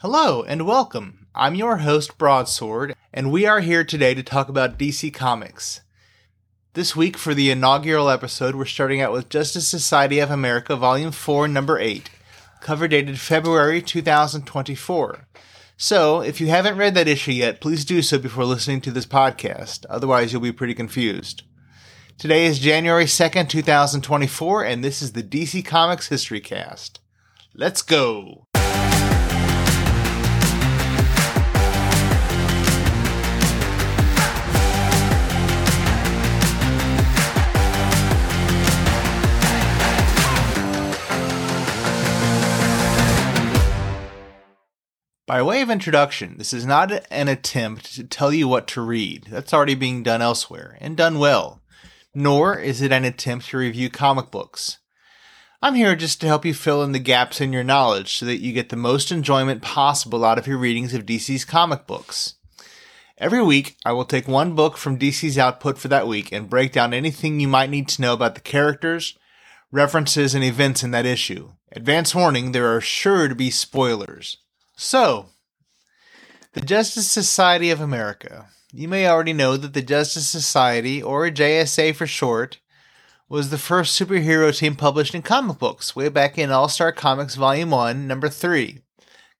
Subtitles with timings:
[0.00, 1.26] Hello and welcome.
[1.34, 5.80] I'm your host, Broadsword, and we are here today to talk about DC Comics.
[6.74, 11.10] This week, for the inaugural episode, we're starting out with Justice Society of America, Volume
[11.10, 12.10] 4, Number 8,
[12.60, 15.26] cover dated February 2024.
[15.76, 19.04] So, if you haven't read that issue yet, please do so before listening to this
[19.04, 21.42] podcast, otherwise, you'll be pretty confused.
[22.18, 27.00] Today is January 2nd, 2024, and this is the DC Comics History Cast.
[27.52, 28.46] Let's go!
[45.38, 49.28] By way of introduction, this is not an attempt to tell you what to read.
[49.30, 51.62] That's already being done elsewhere, and done well.
[52.12, 54.78] Nor is it an attempt to review comic books.
[55.62, 58.40] I'm here just to help you fill in the gaps in your knowledge so that
[58.40, 62.34] you get the most enjoyment possible out of your readings of DC's comic books.
[63.16, 66.72] Every week, I will take one book from DC's output for that week and break
[66.72, 69.16] down anything you might need to know about the characters,
[69.70, 71.52] references, and events in that issue.
[71.70, 74.38] Advance warning, there are sure to be spoilers.
[74.80, 75.30] So,
[76.52, 78.46] the Justice Society of America.
[78.72, 82.60] You may already know that the Justice Society, or JSA for short,
[83.28, 87.34] was the first superhero team published in comic books way back in All Star Comics
[87.34, 88.78] Volume 1, Number 3,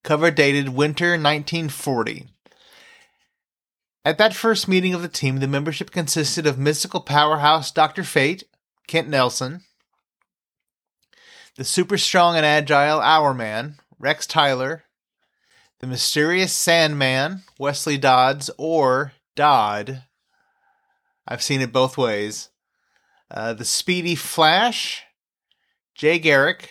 [0.02, 2.26] cover dated winter 1940.
[4.04, 8.02] At that first meeting of the team, the membership consisted of mystical powerhouse Dr.
[8.02, 8.42] Fate,
[8.88, 9.60] Kent Nelson,
[11.54, 14.82] the super strong and agile Hourman, Rex Tyler,
[15.80, 20.02] the Mysterious Sandman, Wesley Dodds, or Dodd.
[21.26, 22.48] I've seen it both ways.
[23.30, 25.04] Uh, the Speedy Flash,
[25.94, 26.70] Jay Garrick,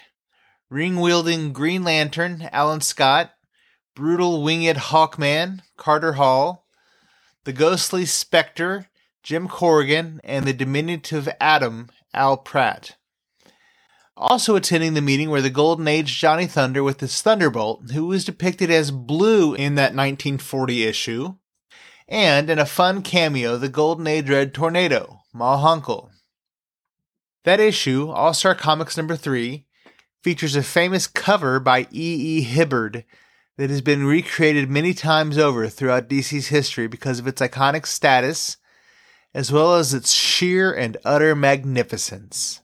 [0.69, 3.31] ring wielding Green Lantern, Alan Scott,
[3.95, 6.65] brutal winged Hawkman, Carter Hall,
[7.45, 8.87] the ghostly Spectre,
[9.23, 12.97] Jim Corrigan, and the diminutive Atom, Al Pratt.
[14.19, 18.25] Also attending the meeting were the Golden Age Johnny Thunder with his Thunderbolt, who was
[18.25, 21.35] depicted as blue in that 1940 issue,
[22.07, 26.09] and in a fun cameo, the Golden Age Red Tornado, Ma Hunkel.
[27.43, 29.67] That issue, All Star Comics number 3,
[30.23, 32.39] features a famous cover by E.
[32.39, 32.41] E.
[32.41, 33.05] Hibbard
[33.57, 38.57] that has been recreated many times over throughout DC's history because of its iconic status,
[39.35, 42.61] as well as its sheer and utter magnificence.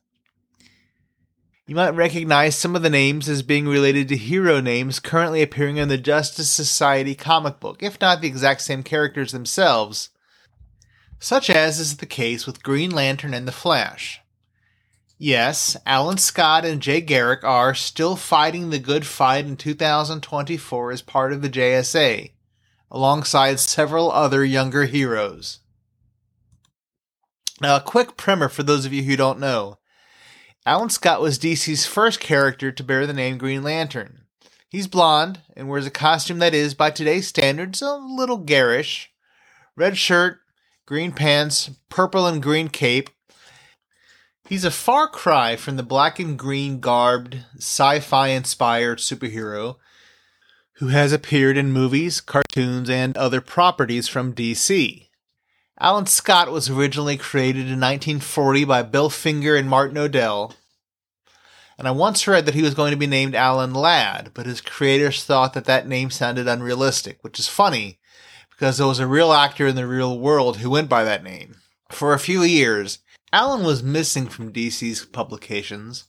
[1.65, 5.77] You might recognize some of the names as being related to hero names currently appearing
[5.77, 10.09] in the Justice Society comic book, if not the exact same characters themselves,
[11.19, 14.19] such as is the case with Green Lantern and the Flash.
[15.17, 21.01] Yes, Alan Scott and Jay Garrick are still fighting the good fight in 2024 as
[21.01, 22.31] part of the JSA,
[22.91, 25.59] alongside several other younger heroes.
[27.61, 29.77] Now, a quick primer for those of you who don't know.
[30.65, 34.21] Alan Scott was DC's first character to bear the name Green Lantern.
[34.69, 39.11] He's blonde and wears a costume that is, by today's standards, a little garish.
[39.75, 40.39] Red shirt,
[40.85, 43.09] green pants, purple and green cape.
[44.47, 49.75] He's a far cry from the black and green garbed, sci fi inspired superhero
[50.77, 55.07] who has appeared in movies, cartoons, and other properties from DC.
[55.79, 60.53] Alan Scott was originally created in 1940 by Bill Finger and Martin Nodell.
[61.77, 64.61] And I once read that he was going to be named Alan Ladd, but his
[64.61, 67.99] creators thought that that name sounded unrealistic, which is funny
[68.51, 71.55] because there was a real actor in the real world who went by that name.
[71.89, 72.99] For a few years,
[73.31, 76.05] Alan was missing from DC's publications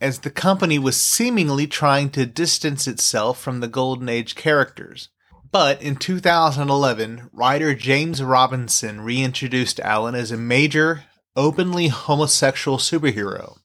[0.00, 5.08] as the company was seemingly trying to distance itself from the Golden Age characters.
[5.50, 11.04] But in 2011, writer James Robinson reintroduced Alan as a major,
[11.34, 13.56] openly homosexual superhero.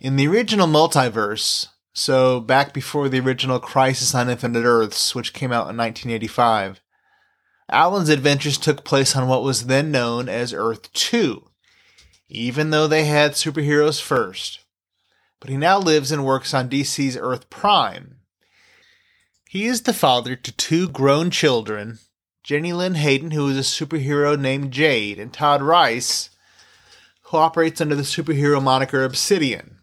[0.00, 5.52] In the original multiverse, so back before the original Crisis on Infinite Earths, which came
[5.52, 6.80] out in 1985,
[7.68, 11.48] Alan's adventures took place on what was then known as Earth 2,
[12.28, 14.64] even though they had superheroes first.
[15.38, 18.19] But he now lives and works on DC's Earth Prime,
[19.50, 21.98] he is the father to two grown children
[22.44, 26.30] Jenny Lynn Hayden, who is a superhero named Jade, and Todd Rice,
[27.22, 29.78] who operates under the superhero moniker Obsidian.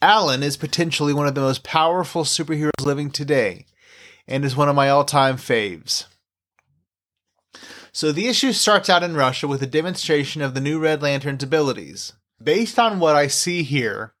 [0.00, 3.66] Alan is potentially one of the most powerful superheroes living today,
[4.26, 6.06] and is one of my all time faves.
[7.92, 11.42] So the issue starts out in Russia with a demonstration of the new Red Lantern's
[11.42, 12.14] abilities.
[12.42, 14.14] Based on what I see here,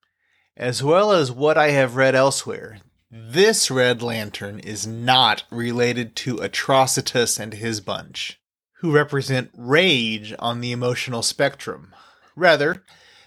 [0.54, 2.80] as well as what I have read elsewhere,
[3.14, 8.40] This Red Lantern is not related to Atrocitus and his bunch,
[8.78, 11.94] who represent rage on the emotional spectrum.
[12.34, 12.82] Rather,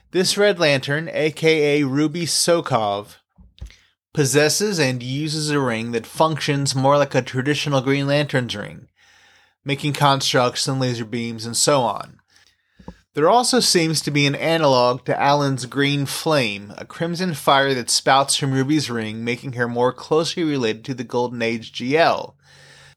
[0.09, 3.17] this Red Lantern, aka Ruby Sokov,
[4.11, 8.87] possesses and uses a ring that functions more like a traditional Green Lantern's ring,
[9.63, 12.17] making constructs and laser beams and so on.
[13.15, 17.89] There also seems to be an analog to Alan's green flame, a crimson fire that
[17.89, 22.33] spouts from Ruby's ring, making her more closely related to the Golden Age GL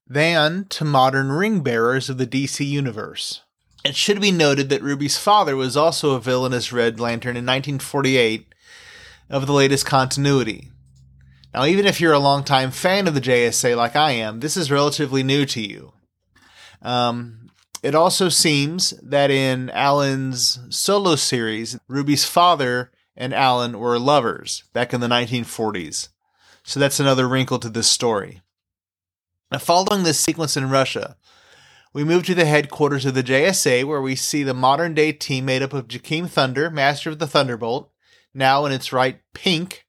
[0.09, 3.43] than to modern ring bearers of the DC universe.
[3.85, 8.53] It should be noted that Ruby's father was also a villainous Red Lantern in 1948
[9.31, 10.73] of the latest continuity.
[11.55, 14.69] Now, even if you're a longtime fan of the JSA like I am, this is
[14.69, 15.93] relatively new to you.
[16.83, 17.48] Um,
[17.83, 24.93] it also seems that in Alan's solo series, Ruby's father and Alan were lovers back
[24.93, 26.09] in the 1940s.
[26.63, 28.43] So that's another wrinkle to this story.
[29.51, 31.17] Now, following this sequence in Russia,
[31.95, 35.47] we move to the headquarters of the JSA, where we see the modern day team
[35.47, 37.91] made up of Jakeem Thunder, Master of the Thunderbolt,
[38.35, 39.87] now in its right pink,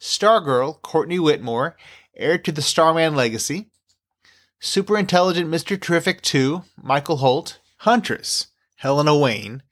[0.00, 1.76] Stargirl, Courtney Whitmore,
[2.14, 3.70] heir to the Starman legacy,
[4.60, 5.80] Super Intelligent Mr.
[5.80, 9.62] Terrific 2, Michael Holt, Huntress, Helena Wayne,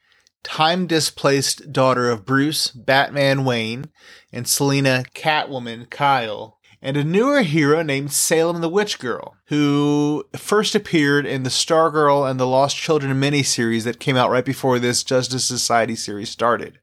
[0.45, 3.87] time displaced daughter of Bruce, Batman Wayne,
[4.33, 10.77] and Selina Catwoman Kyle, and a newer hero named Salem the Witch Girl, who first
[10.77, 15.03] appeared in the Stargirl and the Lost Children miniseries that came out right before this
[15.03, 16.79] Justice Society series started.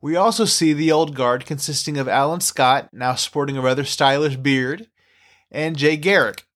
[0.00, 4.36] We also see the old guard consisting of Alan Scott, now sporting a rather stylish
[4.36, 4.86] beard,
[5.50, 6.46] and Jay Garrick.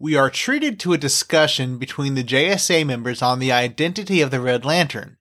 [0.00, 4.40] We are treated to a discussion between the JSA members on the identity of the
[4.40, 5.16] Red Lantern,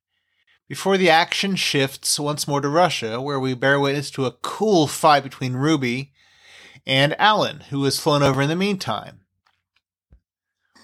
[0.68, 4.86] before the action shifts once more to Russia, where we bear witness to a cool
[4.86, 6.12] fight between Ruby
[6.86, 9.22] and Alan, who has flown over in the meantime.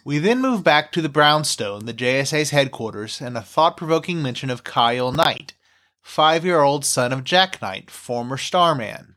[0.04, 4.50] We then move back to the Brownstone, the JSA's headquarters, and a thought provoking mention
[4.50, 5.54] of Kyle Knight
[6.01, 9.16] five year old son of Jack Knight, former Starman.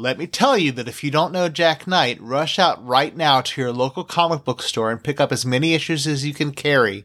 [0.00, 3.40] Let me tell you that if you don't know Jack Knight, rush out right now
[3.40, 6.52] to your local comic book store and pick up as many issues as you can
[6.52, 7.04] carry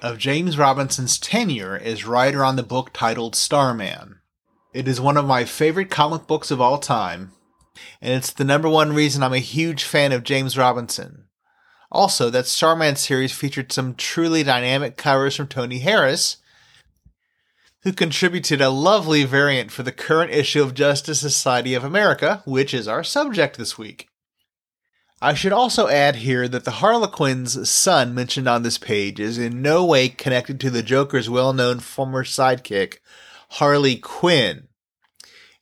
[0.00, 4.18] of James Robinson's tenure as writer on the book titled Starman.
[4.74, 7.30] It is one of my favorite comic books of all time,
[8.00, 11.26] and it's the number one reason I'm a huge fan of James Robinson.
[11.92, 16.38] Also, that Starman series featured some truly dynamic covers from Tony Harris,
[17.82, 22.72] who contributed a lovely variant for the current issue of Justice Society of America, which
[22.72, 24.08] is our subject this week.
[25.20, 29.62] I should also add here that the Harlequin's son mentioned on this page is in
[29.62, 32.98] no way connected to the Joker's well known former sidekick,
[33.50, 34.68] Harley Quinn.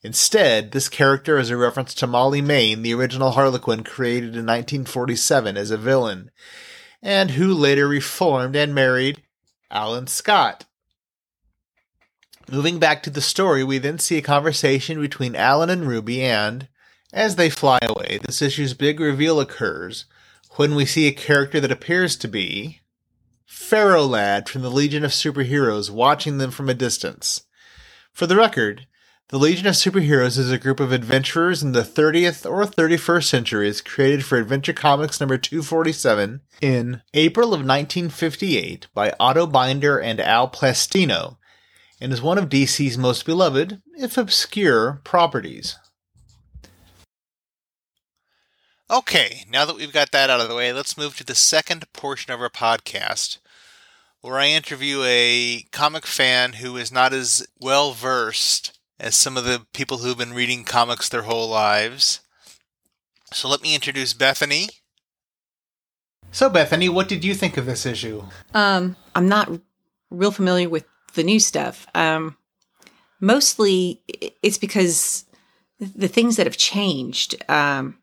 [0.03, 5.57] Instead, this character is a reference to Molly Mayne, the original Harlequin created in 1947
[5.57, 6.31] as a villain,
[7.03, 9.21] and who later reformed and married
[9.69, 10.65] Alan Scott.
[12.51, 16.67] Moving back to the story, we then see a conversation between Alan and Ruby, and
[17.13, 20.03] as they fly away, this issue's big reveal occurs
[20.57, 22.81] when we see a character that appears to be
[23.45, 27.43] Ferro Lad from the Legion of Superheroes watching them from a distance.
[28.11, 28.85] For the record,
[29.29, 33.79] the Legion of Superheroes is a group of adventurers in the 30th or 31st centuries
[33.79, 40.49] created for Adventure Comics number 247 in April of 1958 by Otto Binder and Al
[40.49, 41.37] Plastino
[42.01, 45.77] and is one of DC's most beloved, if obscure, properties.
[48.89, 51.85] Okay, now that we've got that out of the way, let's move to the second
[51.93, 53.37] portion of our podcast,
[54.19, 59.45] where I interview a comic fan who is not as well versed as some of
[59.45, 62.19] the people who've been reading comics their whole lives.
[63.31, 64.69] So let me introduce Bethany.
[66.33, 68.23] So, Bethany, what did you think of this issue?
[68.53, 69.51] Um, I'm not
[70.09, 71.87] real familiar with the new stuff.
[71.95, 72.37] Um,
[73.19, 74.01] mostly
[74.41, 75.25] it's because
[75.79, 77.43] the things that have changed.
[77.49, 77.97] Um,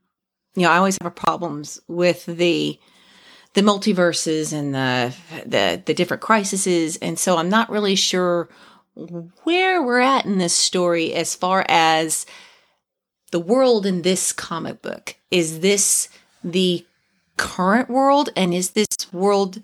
[0.54, 2.78] you know, I always have problems with the
[3.54, 5.14] the multiverses and the
[5.46, 8.48] the the different crises, and so I'm not really sure
[9.44, 12.26] where we're at in this story as far as
[13.30, 15.16] the world in this comic book.
[15.30, 16.08] Is this
[16.42, 16.84] the
[17.36, 19.62] current world, and is this world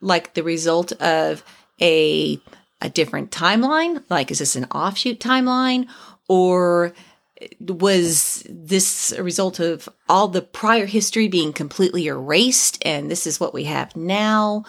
[0.00, 1.44] like the result of
[1.80, 2.38] a
[2.84, 4.04] a different timeline?
[4.10, 5.88] Like, is this an offshoot timeline?
[6.28, 6.92] Or
[7.60, 13.40] was this a result of all the prior history being completely erased and this is
[13.40, 14.64] what we have now?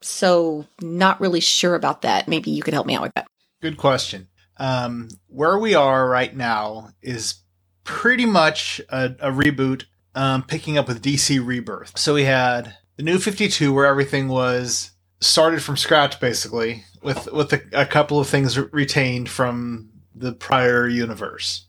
[0.00, 2.28] So, not really sure about that.
[2.28, 3.26] Maybe you could help me out with that.
[3.60, 4.28] Good question.
[4.56, 7.42] Um, where we are right now is
[7.84, 11.98] pretty much a, a reboot, um, picking up with DC Rebirth.
[11.98, 17.30] So we had the New Fifty Two, where everything was started from scratch, basically, with
[17.32, 21.66] with a, a couple of things retained from the prior universe.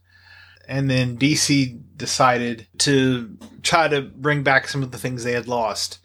[0.67, 5.47] And then DC decided to try to bring back some of the things they had
[5.47, 5.99] lost,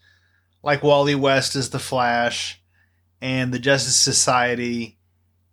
[0.63, 2.63] like Wally West as the Flash,
[3.21, 4.99] and the Justice Society,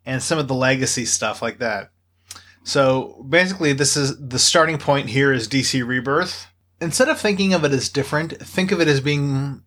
[0.05, 1.91] and some of the legacy stuff like that.
[2.63, 6.47] So basically, this is the starting point here is DC Rebirth.
[6.79, 9.63] Instead of thinking of it as different, think of it as being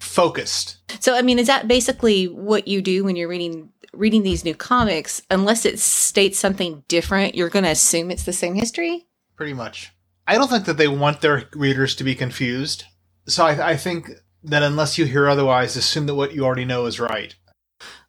[0.00, 0.78] focused.
[1.00, 4.54] So, I mean, is that basically what you do when you're reading reading these new
[4.54, 5.22] comics?
[5.30, 9.06] Unless it states something different, you're going to assume it's the same history.
[9.36, 9.90] Pretty much.
[10.26, 12.84] I don't think that they want their readers to be confused.
[13.26, 14.10] So I, I think
[14.44, 17.34] that unless you hear otherwise, assume that what you already know is right.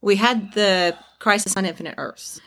[0.02, 2.40] We had the Crisis on Infinite Earths.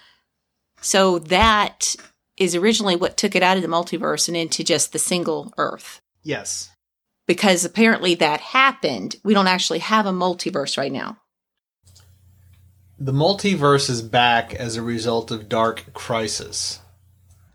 [0.81, 1.97] So that
[2.37, 6.01] is originally what took it out of the multiverse and into just the single Earth.
[6.23, 6.71] Yes.
[7.27, 9.17] Because apparently that happened.
[9.25, 11.19] We don't actually have a multiverse right now.
[12.99, 16.81] The multiverse is back as a result of Dark Crisis.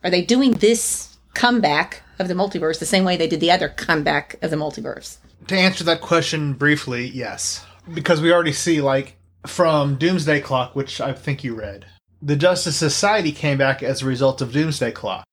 [0.04, 3.70] Are they doing this comeback of the multiverse the same way they did the other
[3.70, 5.18] comeback of the multiverse?
[5.48, 7.66] To answer that question briefly, yes.
[7.94, 9.16] Because we already see, like,
[9.48, 11.86] from Doomsday Clock, which I think you read,
[12.22, 15.26] the Justice Society came back as a result of Doomsday Clock.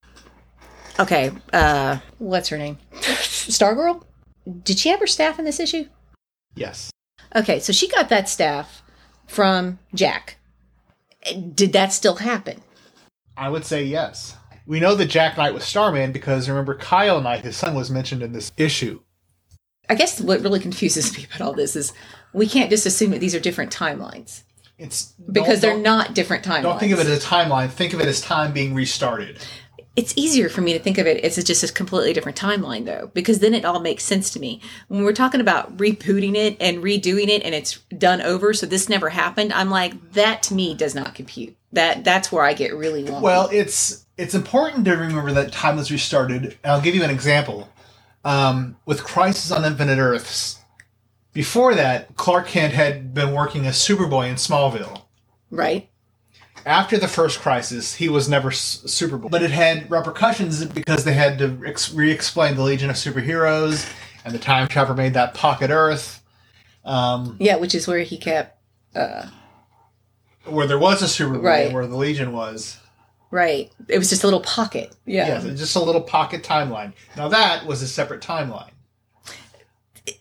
[0.99, 2.79] Okay, uh, what's her name?
[2.93, 4.03] Stargirl?
[4.63, 5.87] Did she have her staff in this issue?
[6.55, 6.91] Yes.
[7.35, 8.83] Okay, so she got that staff
[9.27, 10.39] from Jack.
[11.55, 12.63] Did that still happen?
[13.37, 14.37] I would say yes.
[14.67, 18.23] We know that Jack Knight was Starman because remember Kyle Knight, his son, was mentioned
[18.23, 19.01] in this issue.
[19.89, 21.93] I guess what really confuses me about all this is
[22.33, 24.43] we can't just assume that these are different timelines.
[24.79, 26.63] It's because they're not different timelines.
[26.63, 27.71] Don't think of it as a timeline.
[27.71, 29.39] Think of it as time being restarted.
[29.97, 33.11] It's easier for me to think of it as just a completely different timeline, though,
[33.15, 34.61] because then it all makes sense to me.
[34.89, 38.91] When we're talking about rebooting it and redoing it, and it's done over, so this
[38.91, 39.55] never happened.
[39.55, 41.57] I'm like, that to me does not compute.
[41.73, 43.23] That that's where I get really wonky.
[43.23, 46.59] Well, it's it's important to remember that time was restarted.
[46.65, 47.69] I'll give you an example.
[48.25, 50.59] Um, with Crisis on Infinite Earths,
[51.33, 55.03] before that, Clark Kent had been working as Superboy in Smallville.
[55.51, 55.91] Right.
[56.67, 59.31] After the first crisis, he was never S- Superboy.
[59.31, 63.89] But it had repercussions because they had to ex- re explain the Legion of Superheroes,
[64.25, 66.23] and the Time Trapper made that Pocket Earth.
[66.85, 68.59] Um, yeah, which is where he kept.
[68.97, 69.27] Uh,
[70.45, 71.73] where there was a Superboy, Right.
[71.73, 72.79] where the Legion was.
[73.31, 73.71] right.
[73.89, 74.95] It was just a little pocket.
[75.05, 75.43] Yeah.
[75.45, 76.93] Yeah, just a little pocket timeline.
[77.17, 78.71] Now that was a separate timeline.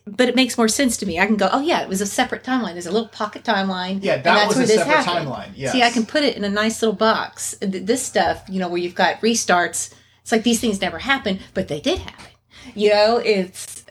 [0.06, 1.18] But it makes more sense to me.
[1.20, 2.72] I can go, oh yeah, it was a separate timeline.
[2.72, 4.02] There's a little pocket timeline.
[4.02, 5.28] Yeah, that that's was where a this separate happened.
[5.28, 5.50] timeline.
[5.54, 5.72] Yes.
[5.72, 7.54] See, I can put it in a nice little box.
[7.60, 9.94] This stuff, you know, where you've got restarts.
[10.22, 12.26] It's like these things never happen, but they did happen.
[12.74, 13.84] You know, it's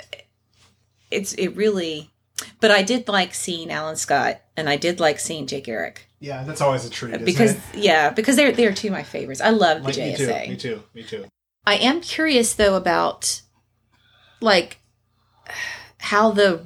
[1.12, 2.12] it's it really.
[2.60, 6.44] But I did like seeing Alan Scott, and I did like seeing Jay Garrick Yeah,
[6.44, 7.14] that's always a treat.
[7.14, 9.40] Isn't because yeah, because they're they're two of my favorites.
[9.40, 10.28] I love the Like, me too.
[10.28, 10.50] JSA.
[10.50, 10.84] Me too.
[10.94, 11.26] Me too.
[11.66, 13.42] I am curious though about
[14.42, 14.80] like
[16.06, 16.64] how the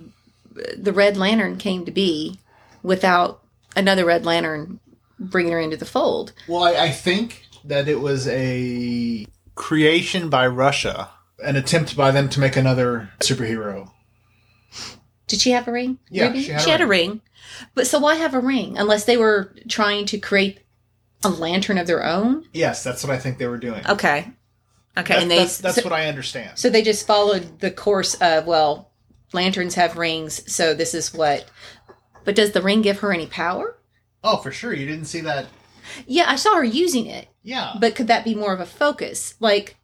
[0.77, 2.39] the Red Lantern came to be
[2.84, 3.41] without
[3.75, 4.79] another Red Lantern
[5.17, 6.34] bringing her into the fold.
[6.48, 11.10] Well, I, I think that it was a creation by Russia,
[11.43, 13.91] an attempt by them to make another superhero.
[15.27, 16.00] Did she have a ring?
[16.10, 17.22] Yeah, she had a a ring.
[17.75, 20.60] But so why have a ring unless they were trying to create
[21.24, 22.46] a lantern of their own?
[22.51, 23.86] Yes, that's what I think they were doing.
[23.88, 24.31] Okay.
[24.98, 26.58] Okay, That's, and they that's, that's so, what I understand.
[26.58, 28.88] so they just followed the course of well,
[29.33, 31.45] lanterns have rings, so this is what.
[32.25, 33.75] But does the ring give her any power?
[34.24, 34.74] oh, for sure.
[34.74, 35.45] You didn't see that.
[36.05, 37.74] Yeah, I saw her using it, Yeah.
[37.79, 39.36] but could that be more of a focus?
[39.39, 39.77] Like,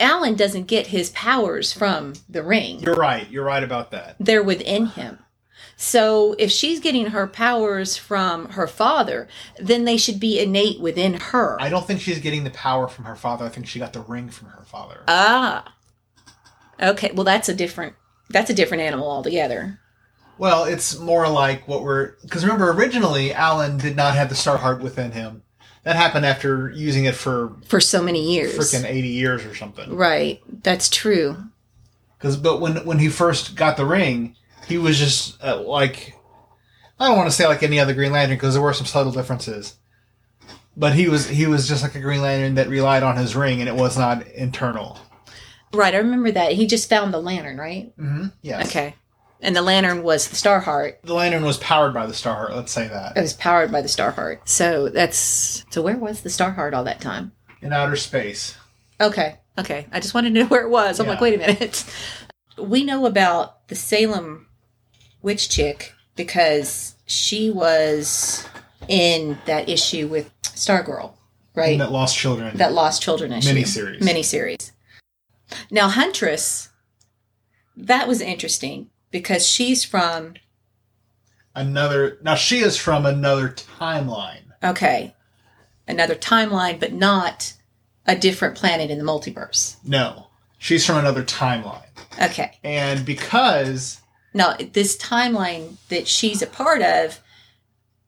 [0.00, 3.28] Alan doesn't get his powers from the ring, You're right.
[3.30, 4.16] You're right about that.
[4.18, 5.18] they're within him.
[5.76, 11.14] So if she's getting her powers from her father, then they should be innate within
[11.14, 11.60] her.
[11.60, 13.44] I don't think she's getting the power from her father.
[13.44, 15.02] I think she got the ring from her father.
[15.08, 15.74] ah.
[16.80, 17.94] Okay, well that's a different
[18.30, 19.78] that's a different animal altogether.
[20.38, 24.58] Well, it's more like what we're because remember originally Alan did not have the star
[24.58, 25.42] heart within him.
[25.84, 28.56] That happened after using it for For so many years.
[28.56, 29.94] freaking eighty years or something.
[29.94, 30.42] Right.
[30.62, 31.36] That's true.
[32.18, 36.14] Because but when when he first got the ring, he was just uh, like
[36.98, 39.12] I don't want to say like any other Green Lantern because there were some subtle
[39.12, 39.76] differences.
[40.76, 43.60] But he was he was just like a Green Lantern that relied on his ring
[43.60, 44.98] and it was not internal.
[45.72, 46.52] Right, I remember that.
[46.52, 47.92] He just found the lantern, right?
[47.98, 48.26] Mm-hmm.
[48.42, 48.68] Yes.
[48.68, 48.94] Okay.
[49.42, 51.00] And the lantern was the star heart.
[51.04, 52.54] The lantern was powered by the star heart.
[52.56, 54.48] Let's say that It was powered by the star heart.
[54.48, 57.32] So that's so where was the star heart all that time?
[57.62, 58.56] in outer space.
[59.00, 59.38] Okay.
[59.58, 59.86] Okay.
[59.92, 61.00] I just wanted to know where it was.
[61.00, 61.12] I'm Yeah.
[61.12, 61.84] like, wait a minute.
[62.58, 64.46] We know about the Salem
[65.20, 68.46] witch chick because she was
[68.88, 71.12] in that issue with Stargirl,
[71.54, 71.78] right?
[71.78, 72.56] That lost children.
[72.56, 74.00] that lost children issue Miniseries.
[74.00, 74.70] miniseries
[75.70, 76.70] now huntress
[77.76, 80.34] that was interesting because she's from
[81.54, 82.18] another.
[82.22, 84.42] Now she is from another timeline.
[84.62, 85.14] okay
[85.88, 87.54] another timeline but not
[88.06, 91.82] a different planet in the multiverse No, she's from another timeline.
[92.22, 94.00] okay And because
[94.34, 97.20] now this timeline that she's a part of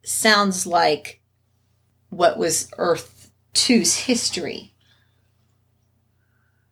[0.03, 1.21] sounds like
[2.11, 4.73] what was earth 2's history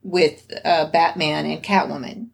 [0.06, 2.28] with uh, batman and catwoman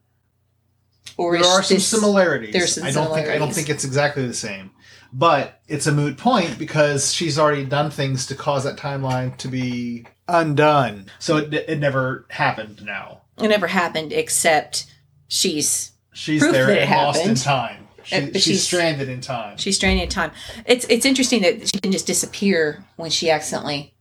[1.17, 2.53] or there is are some this- similarities.
[2.53, 4.71] there's some I don't think I don't think it's exactly the same.
[5.15, 9.47] But it's a moot point because she's already done things to cause that timeline to
[9.47, 11.05] be undone.
[11.19, 13.21] So it, it never happened now.
[13.37, 14.87] It never happened except
[15.27, 17.37] she's She's there that it and lost in happened.
[17.43, 17.87] time.
[18.03, 19.57] She, Uh, she's, she's- stranded in time.
[19.57, 20.31] she's stranded in time.
[20.65, 23.92] It's it's interesting that she didn't just disappear when she accidentally.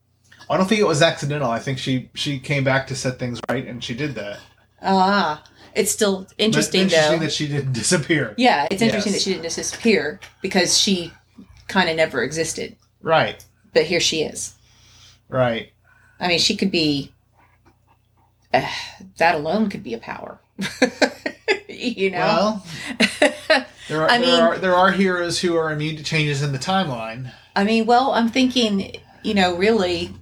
[0.52, 1.50] I don't think it was accidental.
[1.50, 4.38] I think she she came back to set things right, and she did that.
[4.82, 5.42] Ah,
[5.74, 7.24] it's still interesting interesting though.
[7.24, 8.34] that she didn't disappear.
[8.36, 9.22] yeah, it's interesting Yes.
[9.22, 11.12] that she didn't disappear because she
[11.68, 14.54] kind of never existed, Right, but here she is.
[15.28, 15.70] right.
[16.20, 17.12] I mean, she could be.
[18.54, 18.68] Uh,
[19.18, 20.38] that alone could be a power.
[21.68, 22.18] you know.
[22.18, 22.66] Well,
[23.88, 26.52] there are, I there mean- are there are heroes who are immune to changes in
[26.52, 27.32] the timeline.
[27.56, 30.12] I mean, well, I'm thinking, you know, really,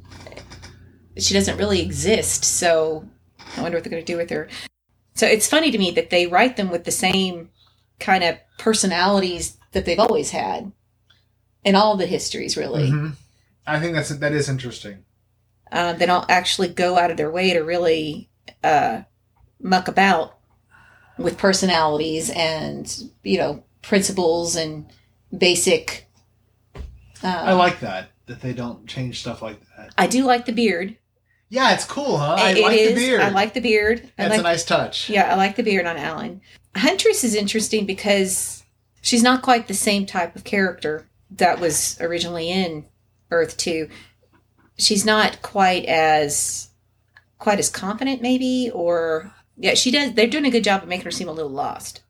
[1.17, 2.45] she doesn't really exist.
[2.45, 3.09] So
[3.57, 4.49] I wonder what they're going to do with her.
[5.15, 7.51] So it's funny to me that they write them with the same
[7.99, 10.73] kind of personalities that they've always had
[11.65, 12.91] in all the histories, really.
[12.91, 13.13] Mhm.
[13.67, 15.05] I think that's that is interesting.
[15.71, 18.29] Uh, they don't actually go out of their way to really
[18.65, 19.03] uh,
[19.61, 20.39] muck about
[21.19, 24.87] with personalities and, you know, principles and
[25.37, 26.09] basic.
[27.23, 29.93] Uh, I like that that they don't change stuff like that.
[29.99, 30.97] I do like the beard.
[31.49, 32.37] Yeah, it's cool, huh?
[32.39, 32.89] I It like is.
[32.91, 33.21] the beard.
[33.21, 34.13] I like the beard.
[34.17, 35.11] That's like, a nice touch.
[35.11, 36.41] yeah, I like the beard on Alan.
[36.77, 38.63] Huntress is interesting because
[39.03, 42.87] she's not quite the same type of character that was originally in
[43.33, 43.89] Earth Two.
[44.79, 46.69] She's not quite as
[47.39, 50.13] quite as confident, maybe, or yeah, she does.
[50.15, 52.03] They're doing a good job of making her seem a little lost.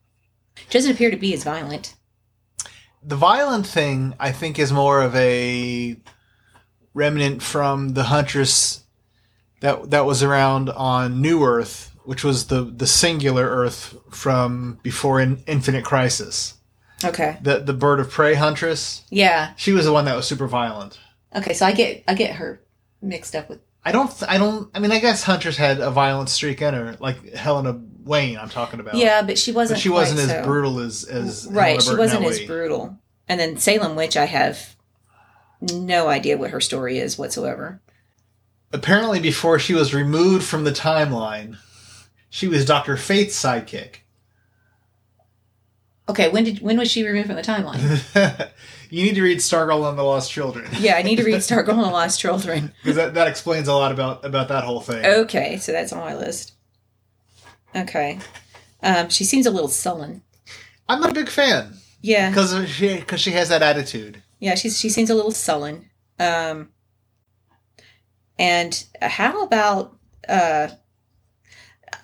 [0.56, 1.94] She doesn't appear to be as violent.
[3.02, 5.96] The violent thing, I think, is more of a
[6.94, 8.84] remnant from the Huntress
[9.60, 15.20] that that was around on New Earth, which was the the singular Earth from before
[15.20, 16.54] in Infinite Crisis.
[17.04, 17.38] Okay.
[17.42, 19.02] The the bird of prey Huntress.
[19.10, 19.52] Yeah.
[19.56, 20.98] She was the one that was super violent.
[21.34, 21.54] Okay.
[21.54, 22.60] So I get I get her
[23.00, 23.60] mixed up with.
[23.84, 24.08] I don't.
[24.10, 24.70] th- I don't.
[24.74, 28.36] I mean, I guess Huntress had a violent streak in her, like Helena Wayne.
[28.38, 28.94] I'm talking about.
[28.96, 29.80] Yeah, but she wasn't.
[29.80, 30.44] she wasn't as so.
[30.44, 34.74] brutal as as right she wasn't as brutal and then salem witch i have
[35.60, 37.80] no idea what her story is whatsoever
[38.72, 41.56] Apparently, before she was removed from the timeline,
[42.28, 43.96] she was Doctor Fate's sidekick.
[46.08, 48.48] okay when did when was she removed from the timeline
[48.90, 50.68] you need to read Stargirl and the Lost Children.
[50.80, 52.72] Yeah i need to read stargirl and the lost children.
[52.82, 55.04] Because that, that explains a lot about about that whole thing.
[55.04, 56.52] okay so that's on my list.
[57.74, 58.18] Okay.
[58.82, 60.22] Um, she seems a little sullen.
[60.88, 61.74] I'm not a big fan.
[62.02, 62.30] Yeah.
[62.30, 64.22] Because she because she has that attitude.
[64.40, 65.88] yeah she's she seems a little sullen.
[66.18, 66.70] Um,
[68.38, 69.96] and how about
[70.28, 70.68] uh,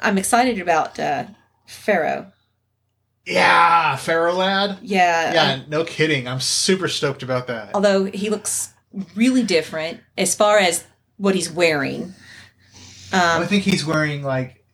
[0.01, 1.25] i'm excited about uh,
[1.67, 2.33] Ferro
[3.27, 4.79] Yeah, Ferro Lad.
[4.83, 6.29] yeah Yeah, no kidding.
[6.29, 7.71] I'm super stoked about that.
[7.75, 8.73] although he looks
[9.15, 10.85] really different as far as
[11.17, 12.15] what he's wearing.
[13.13, 14.65] I Um, think he's wearing like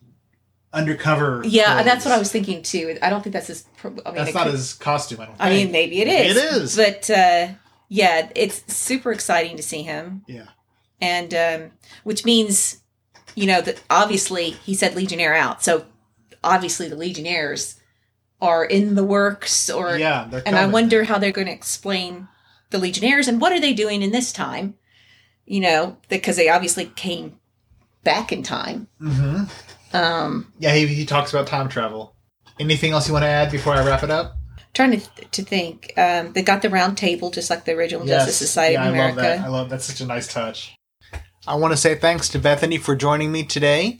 [0.71, 1.41] undercover.
[1.45, 1.85] yeah, clothes.
[1.85, 2.97] that's what I was thinking too.
[3.01, 3.65] I don't think that's his.
[3.83, 5.21] I mean, That's not could- his costume.
[5.21, 5.35] I don't.
[5.39, 6.37] I mean, maybe it is.
[6.37, 6.75] It is.
[6.75, 7.47] But uh,
[7.89, 10.45] yeah, it's super exciting to see him, Yeah.
[11.01, 11.71] and um,
[12.03, 12.81] which means,
[13.35, 15.85] you know, that obviously he said Legionnaire out, so
[16.43, 17.75] obviously the Legionnaires
[18.43, 22.27] are in the works, or yeah, and I wonder how they're going to explain
[22.69, 24.75] the Legionnaires and what are they doing in this time?
[25.45, 27.39] You know, because they obviously came
[28.03, 28.87] back in time.
[29.01, 29.49] Mhm.
[29.93, 32.15] Um, Yeah, he, he talks about time travel.
[32.59, 34.37] Anything else you want to add before I wrap it up?
[34.73, 35.93] trying to to think.
[35.97, 39.07] Um, they got the round table just like the original Justice Society yeah, of I
[39.07, 39.39] love that.
[39.39, 40.75] I love that's such a nice touch.
[41.45, 43.99] I want to say thanks to Bethany for joining me today,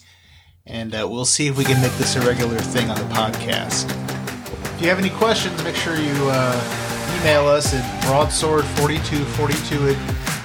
[0.65, 4.02] and uh, we'll see if we can make this a regular thing on the podcast.
[4.83, 9.97] If you have any questions, make sure you uh, email us at broadsword4242 at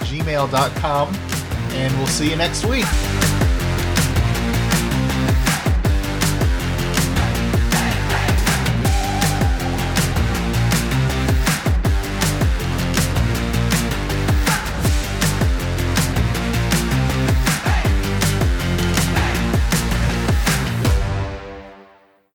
[0.07, 1.15] gmail.com,
[1.73, 2.87] and we'll see you next week.